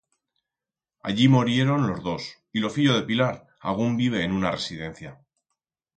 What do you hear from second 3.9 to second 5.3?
vive en una residencia.